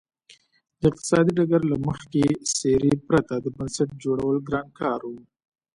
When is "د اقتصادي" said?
0.79-1.31